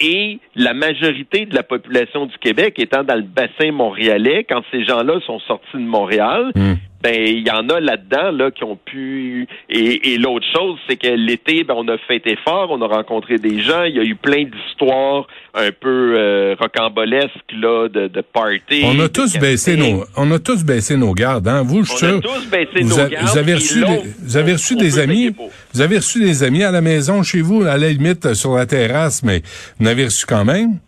Et 0.00 0.38
la 0.54 0.72
majorité 0.72 1.44
de 1.44 1.54
la 1.54 1.62
population 1.62 2.24
du 2.24 2.38
Québec 2.38 2.78
étant 2.78 3.04
dans 3.04 3.16
le 3.16 3.22
bassin 3.22 3.70
montréalais, 3.70 4.44
quand 4.48 4.62
ces 4.70 4.84
gens-là 4.84 5.20
sont 5.26 5.38
sortis 5.40 5.76
de 5.76 5.80
Montréal, 5.80 6.52
hmm 6.54 6.74
ben 7.02 7.14
il 7.14 7.46
y 7.46 7.50
en 7.50 7.68
a 7.68 7.80
là-dedans 7.80 8.30
là 8.30 8.50
qui 8.50 8.64
ont 8.64 8.76
pu 8.76 9.46
et, 9.68 10.12
et 10.12 10.18
l'autre 10.18 10.46
chose 10.54 10.78
c'est 10.88 10.96
que 10.96 11.08
l'été 11.08 11.64
ben 11.64 11.74
on 11.76 11.88
a 11.88 11.98
fêté 11.98 12.36
fort, 12.44 12.68
on 12.70 12.80
a 12.82 12.86
rencontré 12.86 13.38
des 13.38 13.60
gens, 13.60 13.84
il 13.84 13.96
y 13.96 14.00
a 14.00 14.04
eu 14.04 14.16
plein 14.16 14.44
d'histoires 14.44 15.26
un 15.54 15.70
peu 15.72 16.14
euh, 16.16 16.54
rocambolesques 16.58 17.52
là 17.52 17.88
de, 17.88 18.08
de 18.08 18.20
party. 18.20 18.82
On 18.84 18.98
a 19.00 19.08
tous 19.08 19.38
baissé 19.38 19.76
nos 19.76 20.04
on 20.16 20.30
a 20.30 20.38
tous 20.38 20.64
baissé 20.64 20.96
nos 20.96 21.12
gardes 21.12 21.48
hein. 21.48 21.62
Vous 21.62 21.84
je 21.84 22.06
on 22.06 22.18
a 22.18 22.20
tous 22.20 22.50
baissé 22.50 22.80
vous, 22.82 22.90
nos 22.90 23.08
gardes, 23.08 23.26
vous 23.26 23.38
avez 23.38 23.54
reçu 23.54 23.80
des, 23.80 24.02
vous 24.22 24.36
avez 24.36 24.52
reçu 24.52 24.76
des 24.76 24.98
amis 24.98 25.30
vous 25.72 25.80
avez 25.80 25.96
reçu 25.96 26.20
des 26.20 26.42
amis 26.42 26.64
à 26.64 26.70
la 26.70 26.80
maison 26.80 27.22
chez 27.22 27.40
vous 27.40 27.62
à 27.62 27.76
la 27.76 27.88
limite 27.88 28.34
sur 28.34 28.54
la 28.54 28.66
terrasse 28.66 29.22
mais 29.22 29.42
vous 29.78 29.86
en 29.86 29.90
avez 29.90 30.04
reçu 30.04 30.26
quand 30.26 30.44
même? 30.44 30.78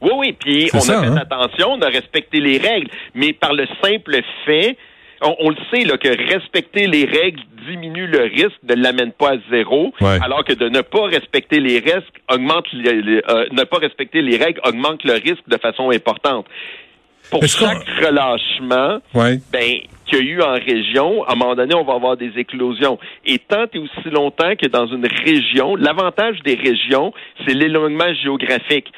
Oui, 0.00 0.10
oui, 0.16 0.36
puis 0.38 0.70
on 0.72 0.78
a 0.78 0.80
fait 0.80 0.92
hein? 0.92 1.16
attention, 1.16 1.72
on 1.72 1.82
a 1.82 1.88
respecté 1.88 2.38
les 2.38 2.58
règles, 2.58 2.88
mais 3.14 3.32
par 3.32 3.52
le 3.52 3.66
simple 3.82 4.20
fait 4.44 4.76
on, 5.22 5.50
le 5.50 5.56
sait 5.72 5.84
là, 5.84 5.96
que 5.96 6.08
respecter 6.08 6.86
les 6.86 7.04
règles 7.04 7.40
diminue 7.68 8.06
le 8.06 8.22
risque, 8.22 8.58
ne 8.68 8.74
l'amène 8.74 9.12
pas 9.12 9.32
à 9.32 9.36
zéro, 9.50 9.92
alors 10.00 10.44
que 10.44 10.52
de 10.52 10.68
ne 10.68 10.80
pas 10.80 11.04
respecter 11.06 11.60
les 11.60 11.78
risques 11.78 12.20
augmente 12.32 12.66
euh, 12.74 13.46
ne 13.52 13.64
pas 13.64 13.78
respecter 13.78 14.22
les 14.22 14.36
règles 14.36 14.60
augmente 14.64 15.04
le 15.04 15.14
risque 15.14 15.46
de 15.48 15.56
façon 15.58 15.90
importante. 15.90 16.46
pour 17.30 17.44
chaque 17.46 17.84
relâchement, 18.00 19.00
ouais. 19.14 19.38
ben 19.52 19.80
qu'il 20.06 20.18
y 20.18 20.20
a 20.20 20.24
eu 20.24 20.42
en 20.42 20.54
région, 20.54 21.24
à 21.24 21.32
un 21.32 21.36
moment 21.36 21.54
donné, 21.54 21.74
on 21.74 21.84
va 21.84 21.94
avoir 21.94 22.16
des 22.16 22.32
éclosions. 22.36 22.98
Et 23.26 23.38
tant 23.38 23.66
et 23.72 23.78
aussi 23.78 24.10
longtemps 24.10 24.56
que 24.56 24.66
dans 24.68 24.86
une 24.86 25.06
région, 25.06 25.76
l'avantage 25.76 26.40
des 26.44 26.54
régions, 26.54 27.12
c'est 27.46 27.54
l'éloignement 27.54 28.12
géographique. 28.14 28.90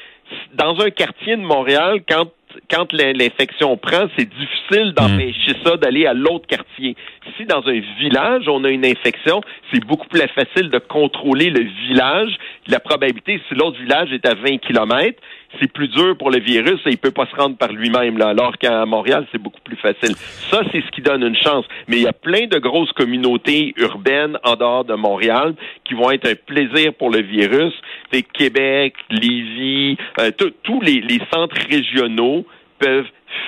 Dans 0.53 0.79
un 0.79 0.89
quartier 0.89 1.35
de 1.35 1.41
Montréal, 1.41 1.99
quand 2.07 2.31
quand 2.69 2.91
l'infection 2.93 3.77
prend, 3.77 4.07
c'est 4.17 4.29
difficile 4.29 4.93
d'empêcher 4.93 5.53
ça 5.63 5.77
d'aller 5.77 6.05
à 6.05 6.13
l'autre 6.13 6.47
quartier. 6.47 6.95
Si 7.37 7.45
dans 7.45 7.65
un 7.67 7.79
village, 7.99 8.47
on 8.47 8.63
a 8.63 8.69
une 8.69 8.85
infection, 8.85 9.41
c'est 9.71 9.85
beaucoup 9.85 10.07
plus 10.07 10.21
facile 10.35 10.69
de 10.69 10.79
contrôler 10.79 11.49
le 11.49 11.63
village. 11.87 12.35
La 12.67 12.79
probabilité, 12.79 13.39
si 13.47 13.55
l'autre 13.55 13.79
village 13.79 14.11
est 14.11 14.25
à 14.25 14.33
20 14.33 14.57
kilomètres, 14.57 15.21
c'est 15.59 15.71
plus 15.71 15.87
dur 15.87 16.17
pour 16.17 16.31
le 16.31 16.39
virus 16.39 16.79
et 16.85 16.91
il 16.91 16.97
peut 16.97 17.11
pas 17.11 17.27
se 17.27 17.35
rendre 17.35 17.57
par 17.57 17.71
lui-même, 17.71 18.17
là, 18.17 18.29
alors 18.29 18.57
qu'à 18.57 18.85
Montréal, 18.85 19.27
c'est 19.31 19.41
beaucoup 19.41 19.59
plus 19.59 19.60
Ça, 19.81 20.61
c'est 20.71 20.81
ce 20.81 20.91
qui 20.91 21.01
donne 21.01 21.23
une 21.23 21.35
chance. 21.35 21.65
Mais 21.87 21.97
il 21.97 22.03
y 22.03 22.07
a 22.07 22.13
plein 22.13 22.47
de 22.47 22.59
grosses 22.59 22.91
communautés 22.93 23.73
urbaines 23.77 24.37
en 24.43 24.55
dehors 24.55 24.85
de 24.85 24.95
Montréal 24.95 25.55
qui 25.83 25.93
vont 25.93 26.11
être 26.11 26.27
un 26.27 26.35
plaisir 26.35 26.93
pour 26.93 27.09
le 27.09 27.21
virus. 27.21 27.73
C'est 28.11 28.23
Québec, 28.23 28.95
Lévis, 29.09 29.97
euh, 30.19 30.31
tous 30.63 30.81
les 30.81 31.19
centres 31.31 31.57
régionaux 31.69 32.45
peuvent 32.79 33.07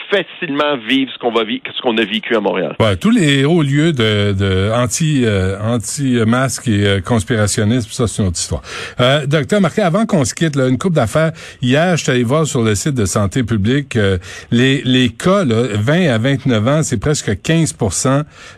facilement 0.10 0.78
vivre 0.78 1.12
ce 1.14 1.20
qu'on 1.20 1.32
va 1.32 1.44
vivre, 1.44 1.64
ce 1.76 1.82
qu'on 1.82 1.98
a 1.98 2.06
vécu 2.06 2.36
à 2.36 2.40
Montréal. 2.40 2.76
Ouais, 2.80 2.96
tous 2.96 3.10
les 3.10 3.46
hauts 3.46 3.62
lieux 3.64 3.94
de, 3.94 4.34
de 4.34 4.72
anti 4.74 5.24
euh, 5.26 5.58
anti 5.62 6.18
masque 6.26 6.68
et 6.68 6.86
euh, 6.86 7.02
conspirationnisme, 7.02 7.90
ça 7.92 8.08
c'est 8.08 8.22
une 8.22 8.30
autre 8.30 8.40
histoire. 8.40 8.62
Euh, 9.00 9.26
docteur 9.26 9.62
Marquet, 9.62 9.82
avant 9.82 10.06
qu'on 10.06 10.26
se 10.26 10.34
quitte, 10.34 10.56
là, 10.56 10.68
une 10.68 10.78
coupe 10.78 10.94
d'affaires. 10.94 11.32
Hier, 11.62 11.98
je 11.98 12.04
suis 12.04 12.12
allé 12.12 12.24
voir 12.24 12.46
sur 12.46 12.62
le 12.62 12.76
site 12.76 12.94
de 12.96 13.06
santé 13.06 13.44
publique 13.44 13.96
euh, 13.96 14.18
les 14.52 14.82
les 14.84 15.10
cas 15.10 15.44
là, 15.46 15.68
20 15.74 16.10
à 16.10 16.18
29 16.18 16.68
ans, 16.68 16.84
c'est 16.84 16.98
presque 16.98 17.42
15 17.42 17.76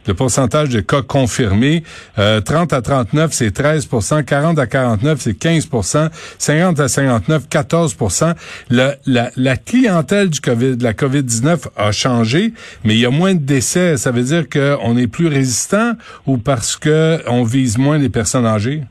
de 0.06 0.14
pourcentage 0.14 0.70
de 0.70 0.82
cas 0.82 1.02
confirmés. 1.02 1.84
30 2.16 2.74
à 2.74 2.82
39, 2.82 3.32
c'est 3.32 3.58
13% 3.58 4.24
40 4.24 4.60
à 4.60 4.68
49, 4.68 5.20
c'est 5.20 5.40
15% 5.40 6.10
50 6.38 6.80
à 6.80 6.88
59, 6.88 7.48
14 7.50 7.96
la, 8.70 8.96
la, 9.06 9.32
la 9.36 9.58
clientèle 9.58 10.30
du 10.30 10.40
COVID, 10.40 10.78
de 10.78 10.84
la 10.84 10.94
COVID 10.94 11.15
COVID-19 11.16 11.68
a 11.78 11.92
changé, 11.92 12.52
mais 12.84 12.96
il 12.96 13.00
y 13.00 13.06
a 13.06 13.10
moins 13.10 13.34
de 13.34 13.46
décès. 13.46 13.98
Ça 13.98 14.12
veut 14.12 14.24
dire 14.24 14.50
qu'on 14.50 14.98
est 14.98 15.12
plus 15.12 15.28
résistant 15.28 15.94
ou 16.26 16.38
parce 16.38 16.76
qu'on 16.76 17.44
vise 17.44 17.78
moins 17.78 17.98
les 17.98 18.10
personnes 18.10 18.46
âgées? 18.46 18.82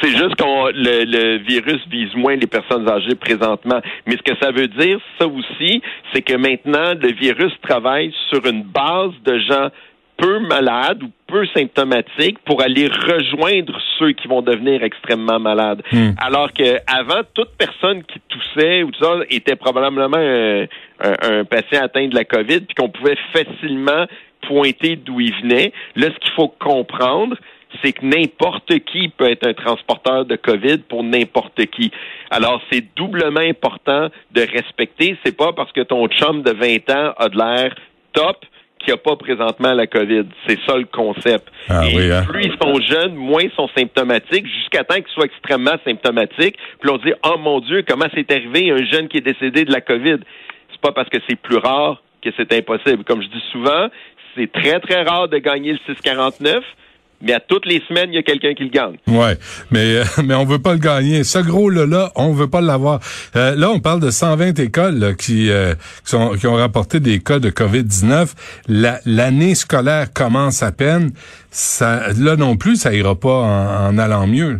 C'est 0.00 0.10
juste 0.10 0.36
que 0.36 0.72
le, 0.72 1.04
le, 1.04 1.38
virus 1.38 1.80
vise 1.90 2.14
moins 2.16 2.36
les 2.36 2.46
personnes 2.46 2.88
âgées 2.88 3.14
présentement. 3.14 3.80
Mais 4.06 4.16
ce 4.16 4.22
que 4.22 4.38
ça 4.42 4.50
veut 4.50 4.68
dire, 4.68 4.98
ça 5.18 5.26
aussi, 5.26 5.80
c'est 6.12 6.22
que 6.22 6.34
maintenant, 6.34 6.92
le 7.00 7.12
virus 7.12 7.52
travaille 7.62 8.12
sur 8.30 8.44
une 8.46 8.62
base 8.62 9.12
de 9.24 9.38
gens 9.38 9.68
peu 10.18 10.40
malades 10.40 11.02
ou 11.02 11.10
peu 11.26 11.46
symptomatiques 11.54 12.38
pour 12.44 12.62
aller 12.62 12.88
rejoindre 12.88 13.78
ceux 13.98 14.12
qui 14.12 14.28
vont 14.28 14.42
devenir 14.42 14.82
extrêmement 14.82 15.40
malades. 15.40 15.82
Hmm. 15.92 16.10
Alors 16.18 16.52
que 16.52 16.78
avant, 16.86 17.22
toute 17.34 17.50
personne 17.58 18.02
qui 18.04 18.20
toussait 18.28 18.82
ou 18.82 18.90
tout 18.90 19.02
ça 19.02 19.18
était 19.30 19.56
probablement 19.56 20.16
un, 20.16 20.66
un, 21.00 21.44
patient 21.44 21.82
atteint 21.82 22.08
de 22.08 22.14
la 22.14 22.24
COVID, 22.24 22.60
puis 22.60 22.74
qu'on 22.74 22.88
pouvait 22.88 23.18
facilement 23.32 24.06
pointer 24.42 24.96
d'où 24.96 25.20
il 25.20 25.34
venait. 25.42 25.72
Là, 25.96 26.08
ce 26.14 26.18
qu'il 26.20 26.32
faut 26.32 26.48
comprendre, 26.48 27.36
c'est 27.82 27.92
que 27.92 28.04
n'importe 28.04 28.78
qui 28.84 29.08
peut 29.08 29.30
être 29.30 29.46
un 29.46 29.54
transporteur 29.54 30.24
de 30.24 30.36
COVID 30.36 30.78
pour 30.88 31.02
n'importe 31.02 31.66
qui. 31.66 31.90
Alors, 32.30 32.62
c'est 32.70 32.84
doublement 32.96 33.40
important 33.40 34.08
de 34.32 34.40
respecter. 34.40 35.16
C'est 35.24 35.36
pas 35.36 35.52
parce 35.52 35.72
que 35.72 35.82
ton 35.82 36.06
chum 36.08 36.42
de 36.42 36.52
20 36.52 36.90
ans 36.90 37.12
a 37.16 37.28
de 37.28 37.36
l'air 37.36 37.74
top 38.12 38.44
qu'il 38.86 38.94
n'y 38.94 39.00
a 39.00 39.02
pas 39.02 39.16
présentement 39.16 39.72
la 39.74 39.86
COVID. 39.86 40.26
C'est 40.46 40.58
ça 40.66 40.76
le 40.76 40.84
concept. 40.84 41.48
Ah, 41.68 41.84
Et 41.86 42.12
hein? 42.12 42.24
plus 42.28 42.44
ils 42.44 42.56
sont 42.62 42.80
jeunes, 42.80 43.14
moins 43.14 43.42
ils 43.42 43.50
sont 43.52 43.68
symptomatiques, 43.76 44.46
jusqu'à 44.46 44.84
temps 44.84 44.94
qu'ils 44.94 45.12
soient 45.12 45.24
extrêmement 45.24 45.76
symptomatiques. 45.84 46.56
Puis 46.80 46.90
on 46.90 46.98
dit, 46.98 47.12
oh 47.24 47.36
mon 47.38 47.60
Dieu, 47.60 47.84
comment 47.86 48.06
c'est 48.14 48.30
arrivé 48.30 48.70
un 48.70 48.84
jeune 48.84 49.08
qui 49.08 49.18
est 49.18 49.26
décédé 49.26 49.64
de 49.64 49.72
la 49.72 49.80
COVID? 49.80 50.18
C'est 50.70 50.80
pas 50.80 50.92
parce 50.92 51.08
que 51.08 51.18
c'est 51.28 51.36
plus 51.36 51.56
rare 51.56 52.02
que 52.22 52.30
c'est 52.36 52.52
impossible. 52.52 53.02
Comme 53.04 53.22
je 53.22 53.28
dis 53.28 53.42
souvent, 53.50 53.88
c'est 54.36 54.50
très, 54.52 54.78
très 54.80 55.02
rare 55.02 55.28
de 55.28 55.38
gagner 55.38 55.72
le 55.72 55.78
649 55.86 56.64
mais 57.22 57.32
à 57.32 57.40
toutes 57.40 57.66
les 57.66 57.82
semaines, 57.88 58.10
il 58.12 58.16
y 58.16 58.18
a 58.18 58.22
quelqu'un 58.22 58.54
qui 58.54 58.64
le 58.64 58.70
gagne. 58.70 58.96
Ouais, 59.06 59.36
mais 59.70 59.96
euh, 59.96 60.04
mais 60.24 60.34
on 60.34 60.44
veut 60.44 60.60
pas 60.60 60.72
le 60.72 60.78
gagner. 60.78 61.24
Ce 61.24 61.38
gros 61.38 61.70
là 61.70 61.86
là, 61.86 62.10
on 62.16 62.32
veut 62.32 62.48
pas 62.48 62.60
l'avoir. 62.60 63.00
Euh, 63.36 63.54
là, 63.56 63.70
on 63.70 63.80
parle 63.80 64.00
de 64.00 64.10
120 64.10 64.58
écoles 64.58 65.16
qui 65.16 65.50
euh, 65.50 65.74
qui, 66.04 66.10
sont, 66.10 66.34
qui 66.34 66.46
ont 66.46 66.54
rapporté 66.54 67.00
des 67.00 67.20
cas 67.20 67.38
de 67.38 67.50
Covid-19. 67.50 68.34
L'année 68.68 69.54
scolaire 69.54 70.12
commence 70.12 70.62
à 70.62 70.72
peine. 70.72 71.10
Ça, 71.50 72.12
là 72.18 72.36
non 72.36 72.56
plus, 72.56 72.76
ça 72.76 72.92
ira 72.92 73.14
pas 73.14 73.88
en, 73.88 73.98
allant 73.98 74.26
mieux. 74.26 74.58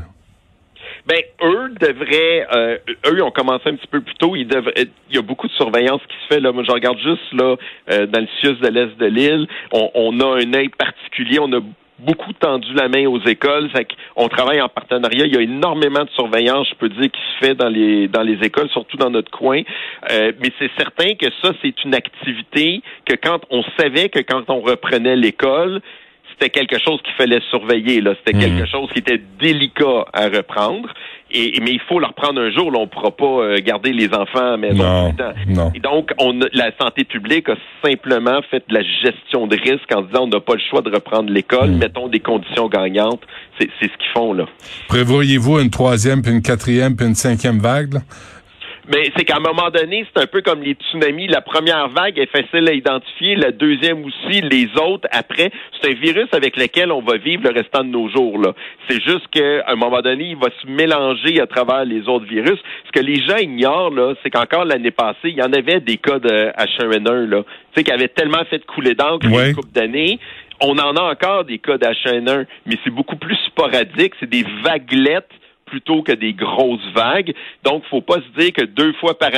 Ben, 1.07 1.21
eux 1.43 1.69
devraient, 1.81 2.47
euh, 2.53 2.79
eux 3.07 3.23
ont 3.23 3.31
commencé 3.31 3.69
un 3.69 3.77
petit 3.77 3.87
peu 3.87 4.01
plus 4.01 4.15
tôt. 4.15 4.35
Ils 4.35 4.49
devraient, 4.49 4.89
il 5.11 5.15
y 5.15 5.19
a 5.19 5.23
beaucoup 5.23 5.47
de 5.47 5.53
surveillance 5.53 6.01
qui 6.09 6.17
se 6.23 6.35
fait 6.35 6.41
là. 6.41 6.51
Moi, 6.53 6.65
je 6.67 6.73
regarde 6.73 6.99
juste 6.99 7.33
là 7.33 7.57
euh, 7.93 8.07
dans 8.07 8.21
le 8.21 8.27
CIUS 8.41 8.59
de 8.61 8.69
l'est 8.69 8.97
de 8.99 9.07
l'île. 9.07 9.47
On, 9.73 9.91
on, 9.95 10.19
a 10.21 10.43
un 10.43 10.53
œil 10.55 10.69
particulier. 10.71 11.39
On 11.39 11.53
a 11.53 11.61
beaucoup 11.99 12.33
tendu 12.33 12.73
la 12.75 12.89
main 12.89 13.07
aux 13.07 13.21
écoles. 13.21 13.71
on 14.17 14.29
travaille 14.29 14.61
en 14.61 14.69
partenariat. 14.69 15.27
Il 15.27 15.35
y 15.35 15.39
a 15.39 15.41
énormément 15.41 16.05
de 16.05 16.11
surveillance, 16.11 16.69
je 16.69 16.75
peux 16.75 16.89
dire, 16.89 17.11
qui 17.11 17.21
se 17.21 17.47
fait 17.47 17.55
dans 17.55 17.69
les 17.69 18.09
dans 18.09 18.23
les 18.23 18.39
écoles, 18.45 18.69
surtout 18.71 18.97
dans 18.97 19.11
notre 19.11 19.31
coin. 19.31 19.63
Euh, 20.11 20.33
mais 20.41 20.53
c'est 20.59 20.71
certain 20.77 21.15
que 21.15 21.27
ça, 21.43 21.53
c'est 21.63 21.85
une 21.85 21.95
activité 21.95 22.83
que 23.05 23.15
quand 23.17 23.41
on 23.51 23.63
savait 23.79 24.09
que 24.09 24.21
quand 24.21 24.49
on 24.49 24.61
reprenait 24.61 25.17
l'école, 25.17 25.81
c'était 26.39 26.51
quelque 26.51 26.79
chose 26.79 27.01
qu'il 27.03 27.15
fallait 27.15 27.41
surveiller. 27.51 28.01
Là, 28.01 28.15
c'était 28.19 28.39
quelque 28.39 28.61
mhm. 28.61 28.67
chose 28.67 28.91
qui 28.93 28.99
était 28.99 29.21
délicat 29.41 30.05
à 30.13 30.29
reprendre. 30.29 30.89
Et, 31.31 31.59
mais 31.61 31.73
il 31.73 31.81
faut 31.89 31.99
leur 31.99 32.15
prendre 32.15 32.41
un 32.41 32.51
jour. 32.51 32.71
Là, 32.71 32.79
on 32.79 32.87
pourra 32.87 33.11
pas 33.11 33.25
euh, 33.25 33.59
garder 33.65 33.93
les 33.93 34.13
enfants 34.13 34.53
à 34.53 34.57
maison 34.57 35.11
tout 35.11 35.17
le 35.19 35.55
temps. 35.55 35.73
Et 35.75 35.81
donc, 35.81 36.13
on, 36.19 36.39
la 36.53 36.71
santé 36.81 37.05
publique 37.05 37.49
a 37.49 37.57
simplement 37.83 38.41
fait 38.51 38.63
de 38.69 38.75
la 38.75 38.83
gestion 38.83 39.47
de 39.47 39.57
risque 39.57 39.91
en 39.95 40.03
disant 40.03 40.25
on 40.25 40.29
n'a 40.29 40.41
pas 40.41 40.55
le 40.55 40.61
choix 40.71 40.83
de 40.83 40.91
reprendre 40.91 41.31
l'école. 41.31 41.71
Mhm. 41.71 41.79
Mettons 41.79 42.09
des 42.09 42.21
conditions 42.21 42.69
gagnantes. 42.69 43.23
C'est 43.59 43.71
ce 43.81 43.87
qu'ils 43.87 44.13
font 44.15 44.35
là. 44.35 44.45
Prévoyez-vous 44.89 45.61
une 45.61 45.71
troisième, 45.71 46.21
puis 46.21 46.31
une 46.31 46.43
quatrième, 46.43 46.95
puis 46.95 47.07
une 47.07 47.15
cinquième 47.15 47.59
vague? 47.59 47.95
Là? 47.95 48.01
Mais 48.89 49.11
c'est 49.17 49.25
qu'à 49.25 49.37
un 49.37 49.41
moment 49.41 49.71
donné, 49.71 50.07
c'est 50.15 50.23
un 50.23 50.27
peu 50.27 50.43
comme 50.43 50.63
les 50.63 50.75
tsunamis. 50.75 51.27
La 51.27 51.41
première 51.41 51.89
vague 51.89 52.19
est 52.19 52.31
facile 52.31 52.69
à 52.69 52.73
identifier, 52.73 53.35
la 53.35 53.51
deuxième 53.51 54.05
aussi, 54.05 54.41
les 54.43 54.69
autres 54.81 55.09
après. 55.11 55.51
C'est 55.81 55.91
un 55.91 55.95
virus 55.95 56.29
avec 56.33 56.57
lequel 56.57 56.93
on 56.93 57.03
va 57.03 57.17
vivre 57.17 57.43
le 57.43 57.51
restant 57.51 57.83
de 57.83 57.89
nos 57.89 58.09
jours. 58.09 58.39
Là. 58.39 58.53
C'est 58.89 59.03
juste 59.03 59.27
qu'à 59.33 59.65
un 59.67 59.75
moment 59.75 60.01
donné, 60.03 60.31
il 60.31 60.37
va 60.37 60.49
se 60.63 60.69
mélanger 60.69 61.41
à 61.41 61.47
travers 61.47 61.85
les 61.85 62.09
autres 62.09 62.27
virus. 62.27 62.59
Ce 62.87 62.93
que 62.93 63.05
les 63.05 63.17
gens 63.17 63.39
ignorent, 63.39 63.91
là, 63.91 64.15
c'est 64.23 64.31
qu'encore 64.31 64.65
l'année 64.65 64.93
passée, 64.93 65.31
il 65.31 65.37
y 65.37 65.43
en 65.43 65.53
avait 65.53 65.81
des 65.81 65.97
cas 65.97 66.21
de 66.21 66.53
H1N1, 66.57 67.29
là, 67.29 67.43
tu 67.43 67.49
sais, 67.75 67.85
qui 67.85 67.91
avaient 67.91 68.09
tellement 68.09 68.45
fait 68.49 68.65
couler 68.67 68.95
d'encre 68.95 69.27
ouais. 69.29 69.49
une 69.49 69.57
couple 69.57 69.73
d'années. 69.73 70.21
On 70.61 70.79
en 70.79 70.97
a 70.97 71.03
encore 71.03 71.45
des 71.45 71.59
cas 71.59 71.77
d'H1N1, 71.77 72.47
mais 72.67 72.77
c'est 72.85 72.91
beaucoup 72.91 73.17
plus 73.17 73.37
sporadique. 73.47 74.15
C'est 74.21 74.31
des 74.31 74.45
vaguelettes 74.63 75.29
plutôt 75.67 76.03
que 76.03 76.13
des 76.13 76.33
grosses 76.33 76.93
vagues. 76.95 77.35
Donc, 77.65 77.85
faut 77.91 78.01
pas 78.01 78.17
se 78.17 78.41
dire 78.41 78.53
que 78.53 78.65
deux 78.65 78.93
fois 78.95 79.19
par 79.19 79.31